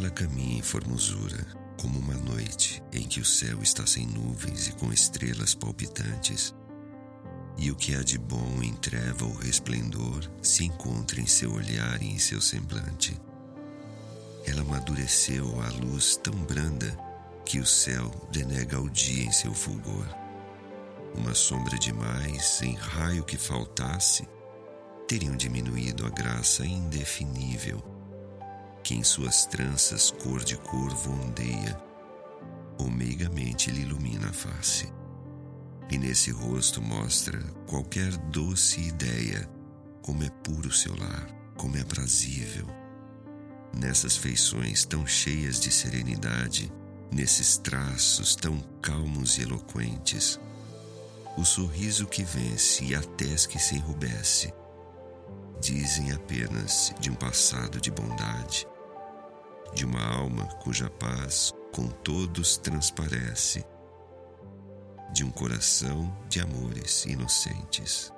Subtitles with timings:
[0.00, 1.46] Ela caminha em formosura,
[1.78, 6.54] como uma noite em que o céu está sem nuvens e com estrelas palpitantes,
[7.58, 12.02] e o que há de bom em treva ou resplendor se encontra em seu olhar
[12.02, 13.14] e em seu semblante.
[14.46, 16.98] Ela amadureceu à luz tão branda
[17.44, 20.08] que o céu denega ao dia em seu fulgor.
[21.14, 24.26] Uma sombra demais, em raio que faltasse,
[25.06, 27.99] teriam diminuído a graça indefinível
[28.90, 31.80] que em suas tranças cor de corvo ondeia,
[32.76, 34.92] ou meigamente lhe ilumina a face.
[35.88, 39.48] E nesse rosto mostra qualquer doce ideia,
[40.02, 42.66] como é puro seu lar, como é aprazível.
[43.72, 46.72] Nessas feições tão cheias de serenidade,
[47.12, 50.40] nesses traços tão calmos e eloquentes,
[51.38, 54.52] o sorriso que vence e a tez que se enrubesce,
[55.60, 58.66] dizem apenas de um passado de bondade,
[59.74, 63.64] de uma alma cuja paz com todos transparece,
[65.12, 68.12] de um coração de amores inocentes.